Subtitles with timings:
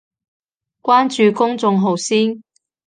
[0.81, 2.41] 關注公眾號先